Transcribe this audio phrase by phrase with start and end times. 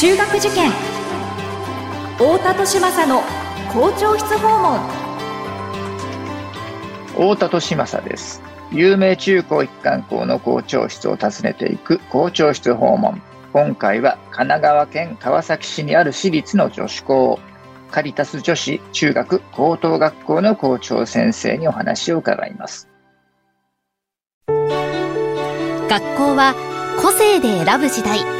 [0.00, 0.70] 中学受験。
[2.16, 3.20] 太田利政の
[3.70, 4.80] 校長室訪問。
[7.08, 8.40] 太田利政です。
[8.72, 13.20] 有名中高一貫校の校長室を訪ねていく校長室訪問。
[13.52, 17.38] 今回は神奈川県川崎市にある私立の女子校。
[17.90, 22.88] カリタス女子中学高等学校の校長先生にお話を伺います。
[24.46, 26.54] 学校は
[27.02, 28.39] 個性で選ぶ時代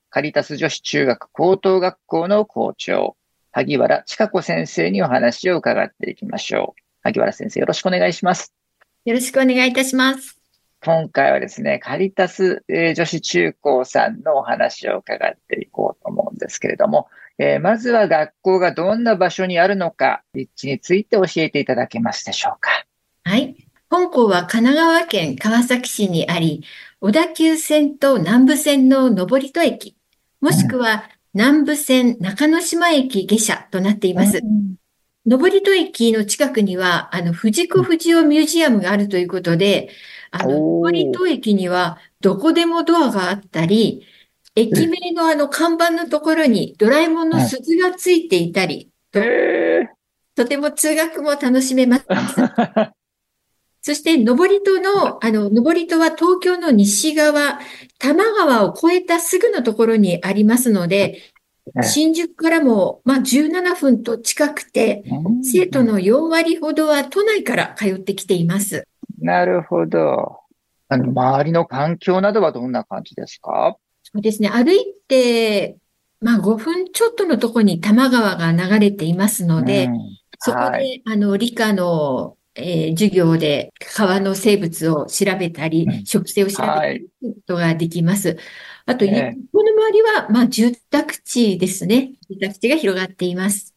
[0.11, 3.15] カリタス女子中学高等学校の校長
[3.53, 8.53] 萩原千佳子先生にお話を伺っていきましょう萩原先生よろしくお願いします
[9.05, 10.37] よろしくお願いいたします
[10.83, 22.71] 今回はですね、カリタス、え女子中高さんのお話を伺っていこうと思うんですけれども、えー、まずは学校がどんな場所にあるのか、立地について教えていただけますでしょうか。
[23.23, 23.55] はい。
[23.91, 26.63] 本校は神奈川県川崎市にあり、
[26.99, 29.95] 小田急線と南武線の登戸駅、
[30.41, 34.39] もしくは南武線中之島駅下車となっています。
[34.43, 34.75] うん
[35.25, 39.89] 登戸駅の近くには、あの、藤子不二雄ミュージアムがあるということで、
[40.31, 44.07] あの、登戸駅にはどこでもドアがあったり、
[44.55, 49.21] 駅名のあの看板のところにドラえもんの鈴がついていたり、と
[50.35, 52.05] とても通学も楽しめます。
[53.81, 57.59] そして、登戸の、あの、登戸は東京の西側、
[57.97, 61.19] 多摩川を越えたすぐのところにありますので、
[61.81, 65.03] 新宿からも、まあ、17分と近くて、
[65.43, 68.87] 生徒の4割ほどは都内から通ってきています。
[69.19, 70.39] なるほど。
[70.89, 73.77] あの、周りの環境などはどんな感じですか？
[74.03, 74.49] そうですね。
[74.49, 75.77] 歩いて、
[76.19, 79.99] まあ5分ちょっとのところに多摩川が流れていますので、うん、
[80.39, 88.29] そこで、はい、あの、理科の、えー、授業で川の生物を調べたり、うん、植生を調べることができます。
[88.29, 88.37] はい、
[88.87, 92.11] あと、ね、この周りは、まあ住宅地ですね。
[92.29, 93.73] 住宅地が広がっています。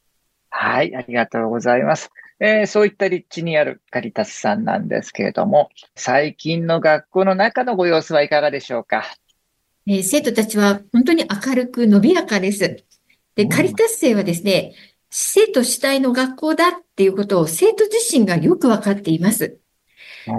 [0.51, 2.11] はい、ありがとうございます。
[2.41, 9.05] えー、そういった立地にあるカリタスさんなんですけれども、最近の学校の中のご様子はいかがでしょうか？
[9.87, 12.85] えー、生徒たちは本当に明るく伸びやかです。
[13.37, 14.75] で、カリタス生はですね、
[15.17, 19.61] 生徒主体の学校だっていうことを生徒自身がよくわかっています。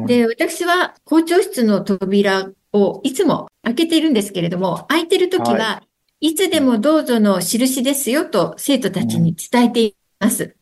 [0.05, 5.83] で、私は校長室の扉をいつも開けているんですけれども、開いてるときは、
[6.19, 10.57] いつでもどうぞの印ですよと生徒たちに伝えています。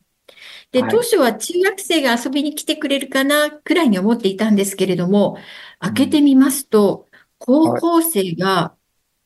[0.70, 5.38] で、当初は中学生が遊びに来てくれるかな、くらいに思っていたんですけれども、
[5.80, 7.08] 開けてみますと、
[7.38, 8.76] 高校生が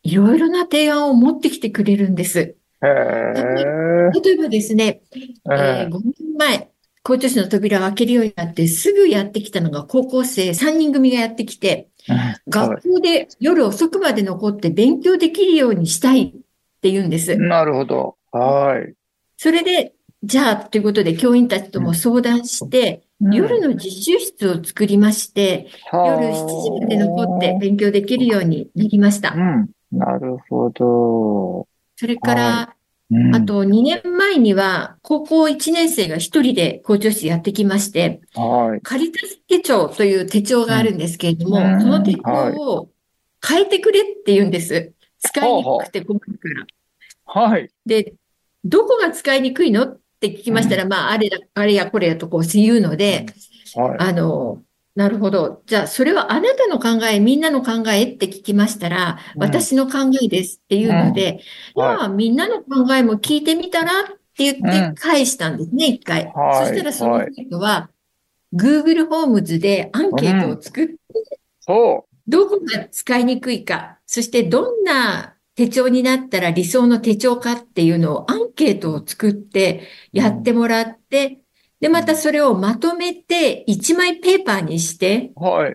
[0.02, 2.57] いろいろな提案を持ってきてくれるんです。
[2.80, 5.02] 例えばですね、
[5.50, 6.70] えー、5年前、
[7.02, 11.88] 校長室の扉を開けるようになって、すぐやってきたのが高校生3人組がやってきて、
[12.48, 16.30] 学校で夜遅くまで残って勉強できるようにしたいっ
[16.80, 17.36] て言うんです。
[17.36, 18.16] なるほど。
[18.30, 18.94] はい。
[19.36, 29.32] それで、じゃあ、ということで、教員たちとも相談して、うん、夜の実習室を作りまして、夜7時まで残って勉強できるようになりました。
[29.34, 31.68] うん、なるほど。
[31.98, 32.74] それから、は
[33.10, 33.14] い。
[33.16, 42.88] うん、あと2年前には、高校1年生が1人で校長室やってきまして、はい、カリタス手帳という手帳があるんですけれども、その手帳を
[43.44, 44.92] 変えてくれって言うんです。
[45.18, 46.48] 使いにくくて困るか
[47.34, 47.42] ら。
[47.46, 47.68] はい。
[47.84, 48.14] で、
[48.64, 49.86] どこが使いにくいの？
[49.86, 53.26] って聞きましたら、まあ、あれだ、あれやこれやとこう言うので、
[53.74, 54.62] はい、あの、
[54.98, 55.62] なるほど。
[55.66, 61.40] じゃあ、それはあなたの考え、みんなの考えって聞きましたら、うん、私の考えですっていうので、
[61.76, 61.82] うん。
[61.84, 64.06] はい、まあ、みんなの考えも聞いてみたらっ
[64.36, 66.32] て言って返したんですね、一、回。
[66.34, 67.90] そしたらその人は、
[68.52, 70.96] Google ホームズでアンケートを作って、
[71.68, 81.38] どこが使いにくいか、そしてどんな手帳になったら理想の手帳かっていうのをアンケートを作ってやってもらって、
[81.80, 85.74] で、またそれをまとめて1枚ペーパーにして、はい。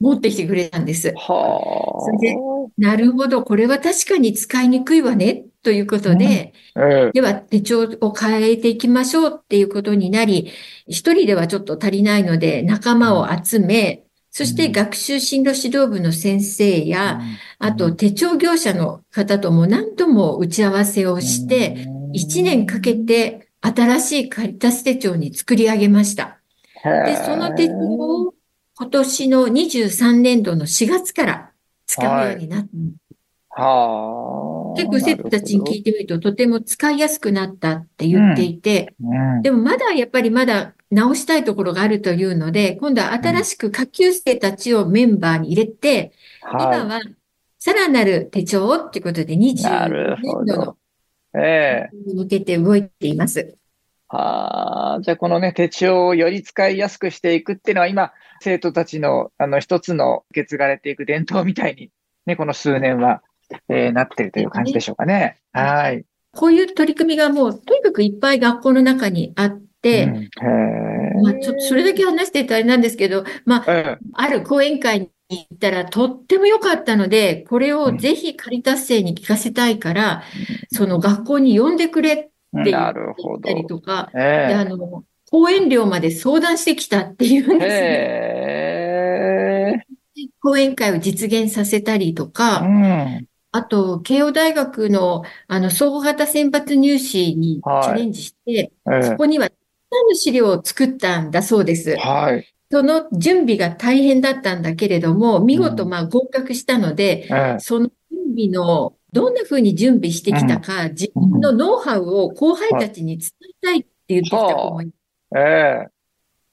[0.00, 1.12] 持ってきてくれたんです。
[1.16, 2.04] はあ。
[2.04, 2.36] それで、
[2.78, 6.92] なるほど、これは確かに使いにくいわね、ということで、うん。
[6.92, 10.52] えー、では手帳を変えていきましょうっていうことになり、
[10.86, 17.20] 一人ではちょっと足りないので仲間を集め、そして学習進路指導部の先生や、
[17.60, 26.38] あと手帳業者の方とも何度も打ち合わせをして、1年かけて新しいカリタス手帳に作り上げました。
[26.84, 28.34] で、その手帳を
[28.76, 31.50] 今年の23年度の4月から
[31.86, 32.68] 使うようになっ
[33.54, 33.62] た。
[33.62, 34.76] はあ。
[34.76, 46.12] 結構生徒たちに聞いてみると、とても使いやすくなったって言っていて、うん、でもまだやっぱりまだ直したいところがあるというので、今度は新しく下級生たちをメンバーに入れて、
[46.42, 47.00] はい、今は
[47.58, 50.76] さらなる手帳をっていうことで20年度の
[51.36, 53.56] ええ向けて動いています。
[54.08, 61.90] はあ、じゃあこのね、手帳をより使いやすくしていくっていうのは今、生徒たちのあの一つの受け継がれていく伝統みたいに、
[62.26, 63.22] ね、この数年は、
[63.68, 65.38] えー、なってるという感じでしょうかね。
[65.52, 66.04] はい。
[66.32, 80.22] こういう取り組みがもうとにかくいっぱい学校の中にあって、うん、まあちょっとそれだけ話してたらあれなんですけど、まあ、ええ、ある講演会に行ったらとっても良かったので、これをぜひ仮達成に聞かせたいから、
[80.70, 82.94] うん、その学校に呼んでくれって言っ
[83.42, 87.80] たりとか、ええ、であの講演料まで相談してきたっていうんです。
[89.76, 89.86] ね。
[90.40, 99.50] 講演会を実現させたりとか、うん、あと、慶応大学のあの総合型選抜入試にチャレンジして、はい、そこには
[99.90, 101.96] 何の資料を作ったんだそうです。
[101.96, 102.53] はい。
[102.74, 114.90] その準備が大変だったんだけれども、見事まあ合格したので、うん、その準備のどんな風に準備してきたか、うん、自分のノウハウを後輩たちに伝えたいって言ってきた子もい
[115.36, 115.88] ええ。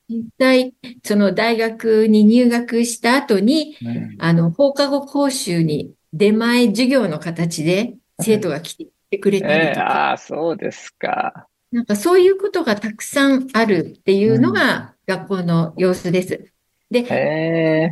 [0.09, 0.73] 実際、
[1.03, 8.75] その大学に入学した後に、うん、あの、放課後講習に出前授業の形で生徒が来
[9.09, 9.81] てくれたりとか。
[9.81, 11.47] えー、ああ、そうですか。
[11.71, 16.51] なんかそういうことがたくさんあるっていうのが学校の様子です。
[16.89, 17.91] で、えー、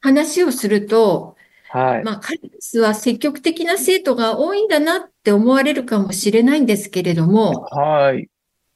[0.00, 1.36] 話をすると、
[1.68, 2.04] はい。
[2.04, 8.28] まあ、カリスは積極的な生徒が多いんだなって思われるかもしれないんですけれども、はい。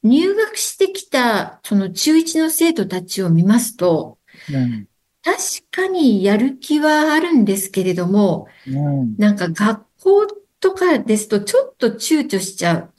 [0.03, 4.17] 入学してきたその中1の生徒たちを見ますと、
[4.51, 4.87] うん、
[5.23, 5.37] 確
[5.71, 10.27] かにやる気はあるんですけれども、うん、なんか学校
[10.59, 12.93] とかですとちょっと躊躇しちゃう。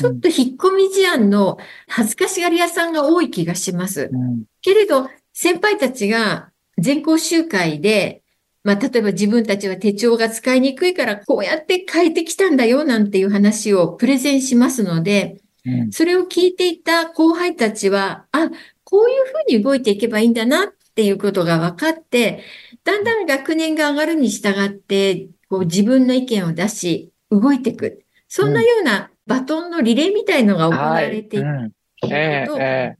[0.00, 4.08] ちょっと引っ込み思案の恥ずかしがり屋さんが多い気がします。
[4.10, 8.22] うん、けれど、先輩たちが全校集会で、
[8.64, 15.36] まあ、例えば自分たちは手帳が使いにくいからこうやって変えてきたんだよなんていう話をプレゼンしますので、
[15.66, 18.48] うん、それを聞いていた後輩たちは、あ、
[18.84, 22.42] こういうふうに動いていけばいいんだなっていうことが分かって、
[22.84, 28.02] だんだん学年が上がるに従って、こう自分の意見を出し、動いていく。
[28.28, 31.46] そんなようなバトンのリレーみたいのが行われていく。
[31.46, 31.72] はいうん
[32.12, 32.96] えーえ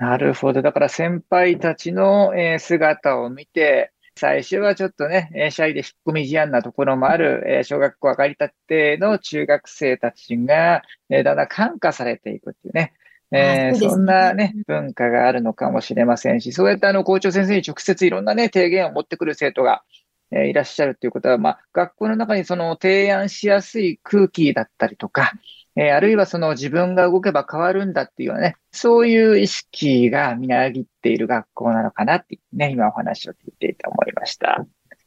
[0.00, 0.62] ー、なるほど。
[0.62, 12.94] だから先輩たちの、えー、姿を見て、最初はちょっとね、シャイで引っ込み思案なところもある、えー、小学校上がりたての中学生たちが、えー、だんだん感化されていくっていうね。
[13.30, 19.84] えー、そんなね、文化があるのかもしれませんし、そうやってあの校長先生に直接いろんなね、提言を持ってくる生徒が、
[20.32, 25.32] えー、いらっしゃるということは、まあ、学校の中にその提案しやすい空気だったりとか、
[25.80, 34.66] えー、あるいはその自分が動けば変わるんだっていうようなね、そういう意識がみなぎっている学校なのかなってね、今お話を聞いていて思いました。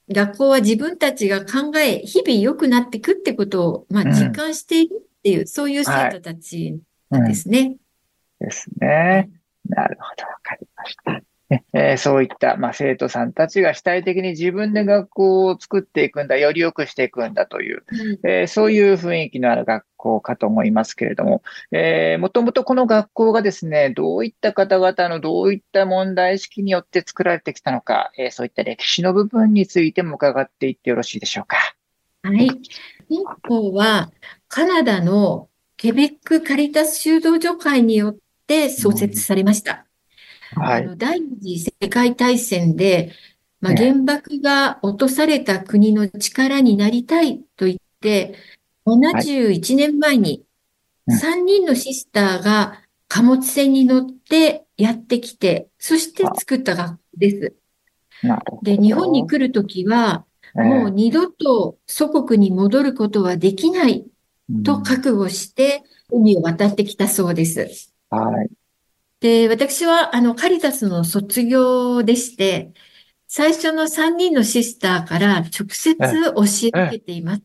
[0.10, 7.58] 学校は自分たちが考え、日々良くなっていくってことを、まあ、実感しているっていう、うん、そういう生徒たちなんですね。
[7.60, 7.78] はいうん、
[8.48, 9.30] ですね。
[9.68, 10.61] なるほど、わかり。
[11.74, 31.58] えー、そういった、まあ、生徒さんたちが主体的に自分で学校を作っていくんだ、より良くしていくんだという、うん、えー、そういう雰囲気のある学校かと思いますけれども、えー、もともとこの学校がですね、どういった方々のどういった問題意識によって作られてきたのか、えそういった歴史の部分についても伺っていってよろしいでしょうか。
[32.24, 32.50] はい。
[33.10, 34.12] 本校は
[34.48, 39.72] カナダのケベックカリタス修道女会によって創設されました。
[39.72, 39.84] うん、
[40.56, 40.84] はい。
[40.84, 43.12] あの第二次世界大戦で、
[43.60, 48.36] まあ、原爆が落とされた国の力になりたいと言って、
[48.86, 50.44] 71年前に
[51.08, 57.56] 3人のシスターが貨物船に乗ってやってきて、そして作った学校です。
[58.64, 64.06] で、日本に来るときは、もう二度と祖国に戻ることはできない
[64.64, 67.94] と覚悟して海を渡ってきたそうです。
[68.10, 68.50] はい。
[69.22, 72.74] で、私はあのカリタスの卒業でして、
[73.28, 77.44] 最初の3人のシスターから直接教え受けています。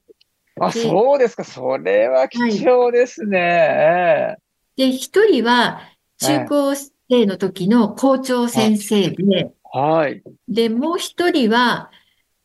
[0.58, 1.44] あ、そうですか。
[1.44, 3.38] それは貴重ですね。
[3.38, 5.80] はいで、一人は
[6.18, 10.22] 中高生の時の校長先生で、はい。
[10.48, 11.90] で、もう一人は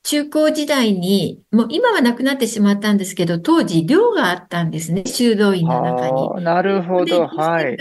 [0.04, 6.44] 中高時代に、もう今はなくなってしまったんですけど、当時寮があったんですね、修道院の中に。
[6.44, 7.06] なるほど。
[7.06, 7.78] で、はい。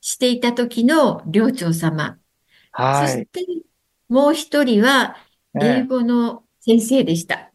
[0.00, 2.20] していた時の寮長様。
[2.92, 3.26] そはい。
[3.26, 3.42] して、
[4.08, 5.16] もう一人は
[5.60, 7.52] 英ええ語の先生でした。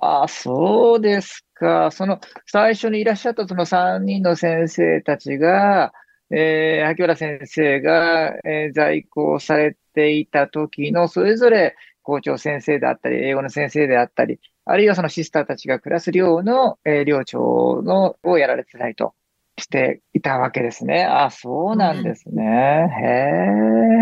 [0.00, 1.90] ああ、そうですか。
[1.90, 5.92] その、最初にいらっしゃったその3人の先生たちが、
[6.30, 19.14] えー、萩原先生が、えー在校されていた時の、それぞれ校長先生であったり、英語の先生であったり、あるいはそのシスターたちが暮らす寮の、えー寮長の、をやられてたりと
[19.58, 21.04] していたわけですね。
[21.04, 22.88] あ、そうなんですね。
[23.02, 23.04] へ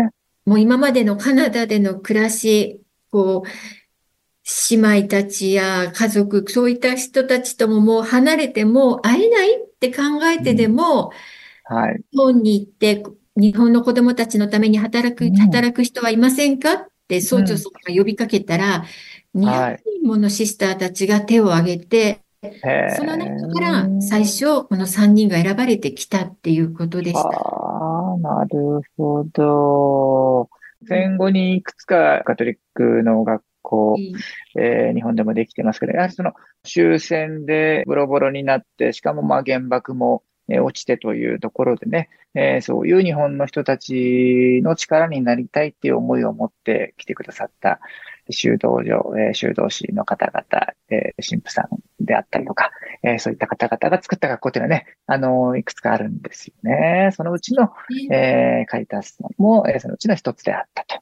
[0.07, 0.09] え。
[0.45, 3.49] もう今までのカナダでの暮らし、こう、
[4.69, 11.11] 姉妹たちや家族、そういった人たちとももう離れてもう会えないって考えてでも、
[11.65, 12.01] はい。
[12.11, 13.03] 日本に行って、
[13.35, 18.85] 日本の子供たちのために働く、うん働く人はいませんかって総長さんが呼びかけたら、
[19.35, 22.21] 200人ものシスターたちが手を挙げて、へ
[22.87, 27.39] その中から最初、この3人が選ばれてきたっていうことでした。
[27.39, 30.49] ああ、なるほど。
[30.87, 33.95] 戦後にいくつかカトリックの学校、
[34.55, 47.79] えー日本でもできてますけど、やはりその終戦でボロボロになって、しかもまあ原爆もえー落ちてというところでね、えーそういう日本の人たちの力になりたいっていう思いを持って来てくださった
[48.33, 51.69] 修道場、えー修道士の方々、えー神父さん
[52.03, 52.71] であったりとか、
[53.03, 57.11] えーそういった方々が作った学校っていうのはね、あのーいくつかあるんですよね。
[57.13, 57.71] そのうちの、
[58.09, 61.01] ねえーカリタスさんも、えーそのうちの一つであったと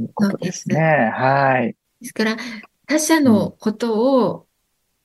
[0.00, 0.76] いうことですね。
[1.14, 1.76] はい。
[2.00, 2.36] ですから、
[2.86, 4.46] 他者のことを、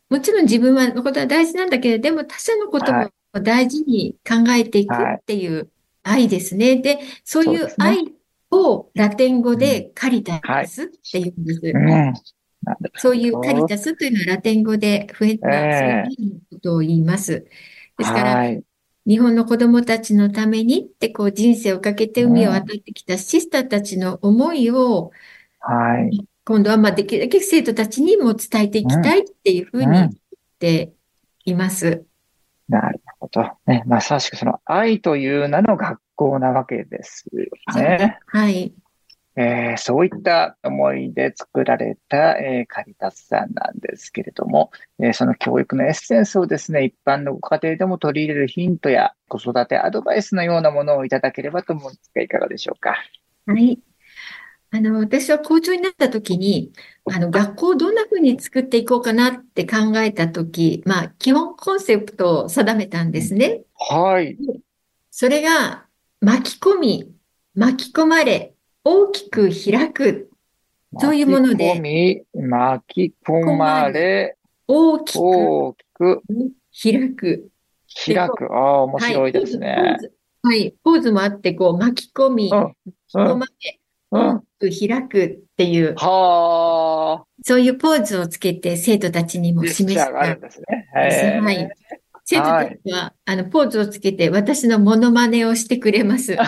[0.10, 5.70] もちろん自分はのことは大事なんだけれど、でも他者のことはも大事に考えていくっていう
[6.04, 6.78] 愛ですね。
[6.78, 8.19] で、そういうそうですね愛
[8.52, 11.62] をラテン語でカリタスっていうんです。
[11.64, 11.86] うん。
[12.64, 17.48] なんだそういうカリタスというのはラテン語で増え、まあ、ええそういうことを言います。
[17.98, 18.64] ですから、はい。
[19.08, 25.12] 日本の子供たちのためにってこう人生をかけて海を渡ってきたシスターたちの思いを、
[25.60, 26.28] はい。
[26.46, 30.10] 今度はまあできるだけ生徒たちにも伝えていきたいっていうふうに言っ
[30.60, 30.92] て
[31.46, 32.06] います。
[32.68, 33.52] なるほど。
[33.66, 37.46] ね、まさしくその愛という名の学校なわけですよ
[37.82, 38.20] ね。
[38.28, 38.74] はい。
[39.38, 52.96] えーそういった思いで作られた、えーカリタスさんなんですけれども、えーその教育のエッセンスをですね、一般のご家庭でも取り入れるヒントや子育てアドバイスのようなものをいただければと思うんですが、いかがでしょうか？
[53.46, 53.80] はい。
[54.72, 56.72] あの、私は校長になった時に、
[57.12, 63.64] あの、学校をどんな風に作っていこうかなって考えた時、まあ、基本コンセプトを定めたんですね。
[63.76, 64.38] はい。
[65.10, 65.89] それが、
[66.22, 67.12] 巻き込み、
[67.56, 70.30] 巻き込まれ、大きく開く、
[70.98, 76.22] そういうもので巻き込み、巻き込まれ、大きく大きく
[76.84, 77.50] 開く。
[78.06, 78.54] 開く。
[78.54, 79.98] ああ、面白いですね。
[80.44, 82.74] はい、ポーズもあって、こう、巻き込み、うん、巻
[83.08, 83.80] き込まれ、
[84.12, 84.22] うん。
[84.22, 90.90] 大きく開くっていう、はあ、そういうポーズをつけて生徒たちにも示したあるんですね。
[90.94, 91.70] はい。
[92.30, 96.38] 生徒たちは、あの、ポーズをつけて私のモノマネをしてくれます。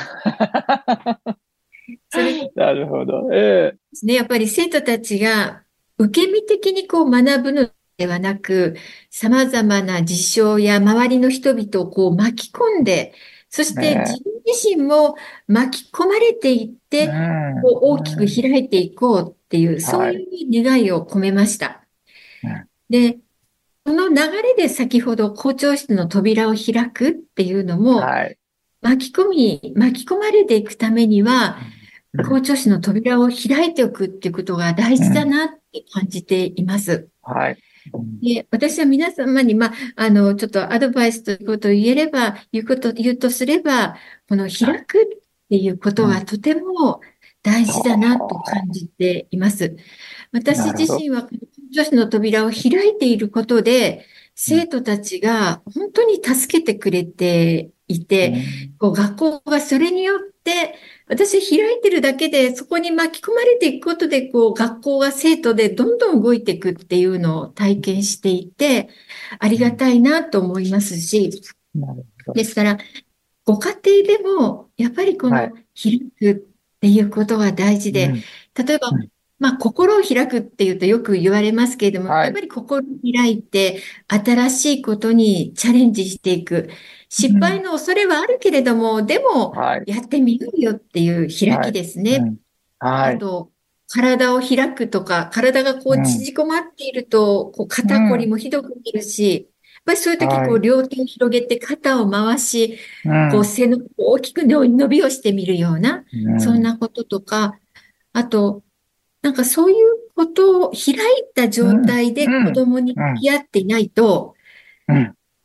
[2.09, 2.51] それで。
[2.55, 3.27] なるほど。
[3.33, 3.77] ええ。
[3.91, 5.63] すね、やっぱり生徒たちが
[5.97, 8.75] 受け身的にこう学ぶのではなく、
[9.09, 13.15] 様々な事象や周りの人々をこう巻き込んで、
[13.50, 15.15] そして自分自身も
[15.47, 17.61] 巻き込まれていって、うん。
[17.63, 21.83] こう大きく開いていこうっていう、そういう願いを込めました。
[22.43, 22.67] うん。
[22.88, 23.17] で、
[23.85, 28.38] その流れで先ほど校長室の扉を開くっていうのも、はい。
[28.81, 31.81] 巻き込み、巻き込まれていくためには、うん
[32.29, 37.07] 校長室の扉を開いておくっていうことが大事だなって感じています。
[37.21, 37.57] はい。
[38.21, 43.95] で、私は皆様に、まあ、あの、ちょっとアドバイスということを言えれば、言うこと、言うとすれば、
[44.27, 45.05] この開くっ
[45.50, 47.00] ていうことはとても
[47.43, 49.75] 大事だなと感じています。
[50.31, 51.27] 私自身は、
[51.74, 54.05] 女子の扉を開いていることで、
[54.36, 58.43] 生徒たちが本当に助けてくれていて、
[58.79, 60.75] こう学校がそれによって、
[61.07, 68.89] 私開いてるだけで、そこに巻き込まれていくことで、こう学校が生徒でどんどん動いていくっていうのを体験していて、
[69.39, 71.41] ありがたいなと思いますし。
[72.33, 72.77] ですから、
[73.45, 73.69] ご家
[74.03, 76.50] 庭でも、やっぱりこのはい開くっ
[76.81, 78.23] ていうことが大事で、うん
[78.53, 79.09] 例えばうん、
[79.39, 86.69] まあ、心を開くっていうとよく言われますけれども、はいやっぱり心を開いて、新しいことにチャレンジしていく。
[87.07, 89.83] 失敗の恐れはあるけれども、でも、はい。
[89.88, 92.17] やってみようよっていう開きですね。
[92.17, 92.38] うん
[92.79, 93.15] はい。
[93.15, 93.51] あと、
[93.88, 99.50] 体を開くとか、体がこう縮こまっていると、こう肩こりもひどくなるし、
[99.85, 102.77] ぱりそういう時、こう両手を広げて肩を回し、
[103.31, 106.03] こう背の大きく伸びをしてみるような、
[106.39, 107.55] そんなこととか、
[108.13, 108.63] あと、
[109.21, 109.77] なんかそういう
[110.15, 110.97] ことを開い
[111.35, 114.35] た状態で子供に向き合っていないと、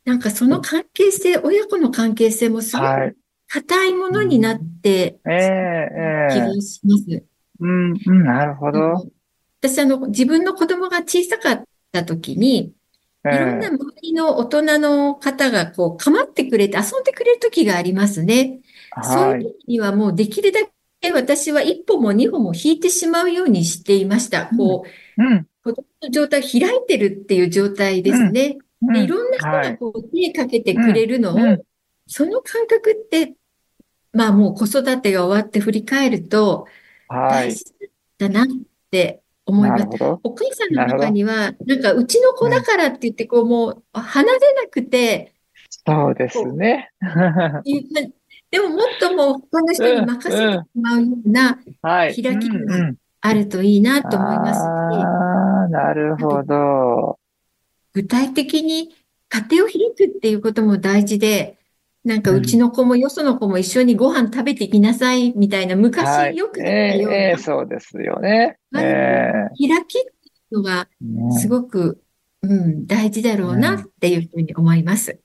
[0.05, 3.17] なんかその関係性、親子の関係性もすごく
[3.49, 7.23] 硬いものになって気がします。
[7.59, 9.07] うん、うん、なるほど。
[9.61, 12.73] 私、あの、自分の子供が小さかった時に、
[13.25, 18.59] いろんな周りの大人の方がこう構ってくれて遊んでくれる時がありますね。
[19.03, 20.61] そういう時にはもうできるだ
[21.01, 24.47] け私は一歩も二歩も引いてしまうようにしていました。
[24.47, 24.85] こ
[25.17, 28.57] う、うん、子供の状態開いてるっていう状態ですね。
[28.81, 31.57] うん、でいろんな人がこう手かけてくれるのを、
[32.07, 33.33] その感覚って、
[34.13, 36.67] まあもう子育てが終わって振り返ると、
[37.09, 37.65] 大事
[38.17, 38.47] だなっ
[38.89, 39.87] て思います。
[40.23, 45.33] お母さんの中には、なんかうちの子だからって言って、こうもう離れなくて、
[45.85, 46.91] そうですね。
[48.51, 52.31] でももっともう他の人に任せてしまうような開きが
[53.21, 54.63] あるといいなと思いますし。
[54.63, 57.19] あなるほど。
[57.93, 58.95] 具体的に
[59.29, 61.57] 家庭を開くっていうことも大事で、
[62.07, 68.57] なんかうちの子もよその子も一緒にご飯食べてきなさいみたいな、昔よく言ったような、えー、そうですよね。
[68.77, 70.87] えー、開きっていうのが
[71.37, 72.01] すごく、
[72.43, 75.19] うん、大事だろうなっていうふうに思います。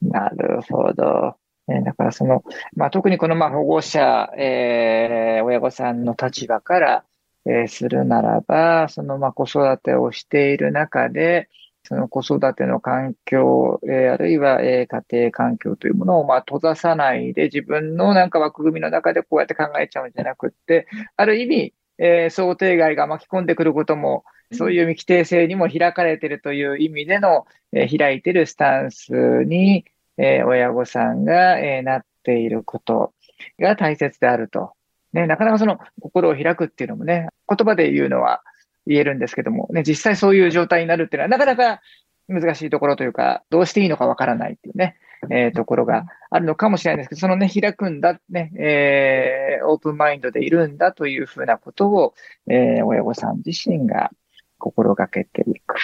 [0.00, 1.36] なるほど。
[1.70, 2.42] えだからその、
[2.74, 7.04] まあ、特にこのまあ保護者、えー、親御さんの立場から、
[7.44, 11.50] えー、するならば、そのまあ子育てをしている中で、
[11.88, 29.86] その子育ての環境、えー、あるいは、えー、家庭環境というものを、まあ、閉ざさないで、自分のなんか枠組みの中でこうやって考えちゃうんじゃなくって、ある意味、えー、想定外が巻き込んでくることも、そういう未規定性にも開かれているという意味での、えー、開いているスタンスに、
[30.18, 33.14] えー、親御さんが、えー、なっていること
[33.58, 34.74] が大切であると。
[35.14, 38.42] ね、なかなかその心を開くっていうのもね、言葉で言うのは
[38.88, 41.82] 言えるんですけども、ね、実際そういう状態になるっていうのはなかなか
[42.26, 44.96] 難しいところというか、どうしていいのかわからないっていうね、
[45.30, 52.14] えー、ところがあるのかもしれないんですけど、そのね、開くんだ、ね、えー、オープンマインドでいるんだというふうなことを、
[52.48, 54.10] えー、親御さん自身が
[54.58, 55.76] 心がけていく。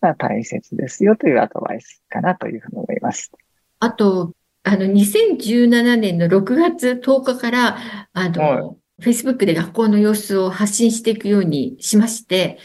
[0.00, 3.32] まあ、大切ですよというアドバイスかなというふうに思います。
[3.80, 7.78] あと、あの、2017年の6月10日から、
[8.12, 12.58] あの、はい Facebook で学校の様子を発信していくようにしまして、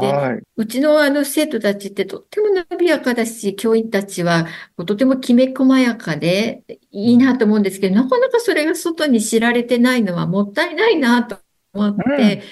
[0.00, 11.38] で、はい、うちのあの生徒たちってとっても伸びやかだし、教員たちはとてもきめ細やかでいいなと思うんですけど、なかなかそれが外に知られてないのはもったいないなと
[11.74, 12.42] 思って、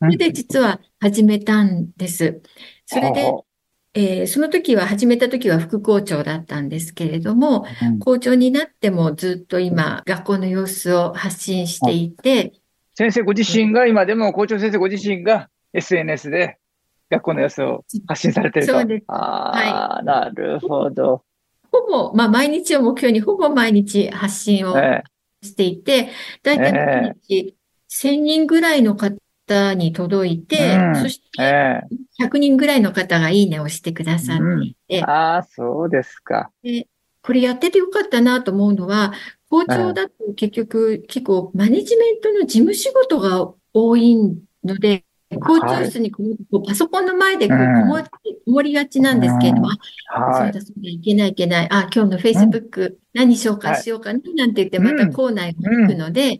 [0.00, 2.40] うん、それで実は始めたんです。
[2.86, 3.32] それで、
[3.94, 12.52] えー、その時は、始めた時は副校長だったんですけれども、うん、校長になってもずっと今、学校の様子を発信していて、
[12.98, 16.58] 先生ご自身が今でも校長先生ご自身が SNS で
[17.08, 18.72] 学校の様子を発信されてると。
[18.72, 19.04] そうです。
[19.06, 21.22] ああ、はい、なるほど。
[21.70, 24.74] ほぼ、まあ毎日を目標にほぼ毎日発信を
[25.44, 26.08] していて、
[26.42, 27.56] だいたい毎日
[27.88, 31.84] 1000人ぐらいの方に届いて、えー、そして
[32.20, 34.98] 100人ぐらいの方がいいねをしてくださっていて。
[34.98, 36.50] うん、ああ、そうですか。
[36.64, 36.88] で
[37.22, 39.12] これやっててよかったなと思うのは、
[39.50, 44.16] 校長だと結局結構マネジメントの事務仕事が多い
[44.64, 48.10] ので、校長室にこうパソコンの前でこうこも,、こ
[48.46, 56.38] もりがちなんですけれども、あ、そうだそうだ、いけないいけない、あ、今日の Facebook 何しようかしようかな、なんて言ってまた校内を行くので、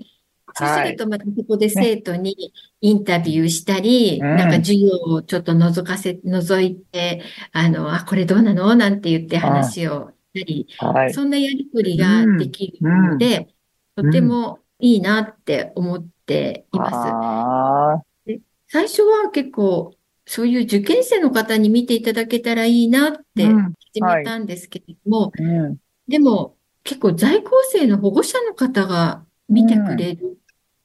[0.55, 8.75] そうするとまたそこで生徒にインタビューしたり、なんか授業をちょっと覗かせ、覗いて、あの、あ、これどうなの？
[8.75, 13.49] なんて言って話をたり、はい、そんなやりとりができるので、
[13.97, 18.05] うん、とてもいいなって思っています。
[18.27, 19.95] で最初は結構、
[20.27, 25.63] そういう受験生の方に見ていただけたらいいなって始めたんですけれども、うん。
[25.63, 30.39] はい、でも結構在校生の保護者の方が見てくれる。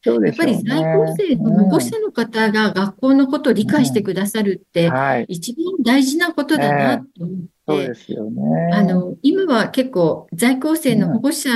[0.06, 4.92] やっぱり在校生の保護者の方が学校のことを理解してくださるって、
[5.30, 8.42] 一番大事なことだなと思って、そうですよね。
[8.74, 11.50] あの、今は結構在校生の保護者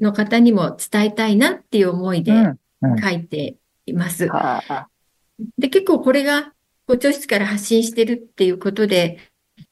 [0.00, 2.32] の方にも伝えたいなっていう思いで
[3.00, 4.28] 書いています。
[5.58, 6.52] で、結構これが
[6.86, 9.18] 校長室から発信してるっていうことで、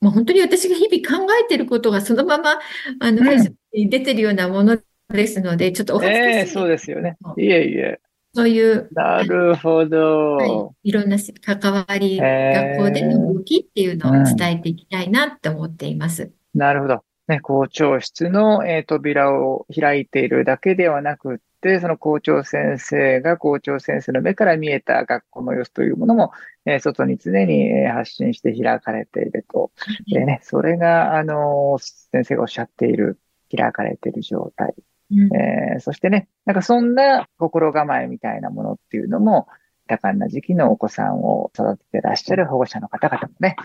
[0.01, 2.59] もう本当に私が日々考えてることがそのまま、
[3.01, 6.39] あの、フェイスに出てるようなものですので、ちょっとお恥ずかしい。
[6.39, 7.17] えー、そうですよね。
[7.37, 8.01] いえいえ。
[8.35, 16.25] そういう、なるほど、はい、いろんな関わり、学校での動きっていうのを伝えていきたいなって思っています。
[16.25, 17.05] うん、なるほど。
[17.29, 26.33] ね、校長室の、えー、扉を開いているだけではなくて、その校長先生が校長先生の目から見えた学校の様子というものも、
[26.67, 29.71] えー、外に常に、え発信して開かれていると。
[30.09, 33.21] でね、それが、あの先生がおっしゃっている、
[33.57, 34.75] 開かれている状態。
[35.11, 39.49] うん、えー、そしてね、なんかそんな心構えみたいなものっていうのも、
[39.87, 43.57] 多感な時期のお子さんを育ててらっしゃる保護者の方々もね、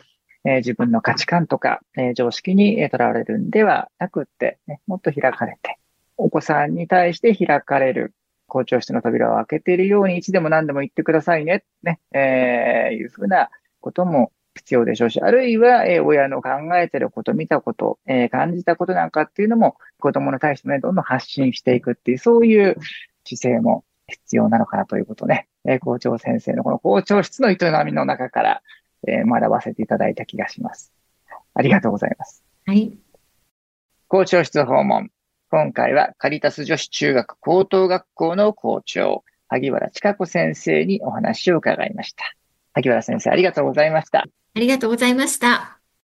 [0.46, 5.78] えー、自分の価値観とか、えー、常識に、とらわれるんではなくって、ね、もっと開かれて、
[6.18, 8.14] お子さんに対して開かれる、
[8.48, 13.50] 校長室の扉を開けているように、いつでも何でも言ってくださいね、ね、えー、いうふうな
[13.80, 22.76] ことも必要でしょうし、あるいは、えー、親の考えてること、見たこと、えー、感じたことなんかっていうのも、子供に対してね、どんどん発信していくっていう、そういう
[23.26, 28.62] 姿勢も必要なのかなということね、えー、校長先生のこの校長室の営みの中から、
[29.08, 30.92] えー、学ばせていただいた気がします。
[31.54, 32.44] ありがとうございます。
[32.66, 32.98] はい。
[34.08, 35.12] 校長室訪問。
[35.52, 42.36] 今回はカリタス女子中学高等学校の校長、萩原千佳子先生にお話を伺いました。
[42.82, 44.20] 萩原先生、ありがとうございました。
[44.20, 45.79] ありがとうございました。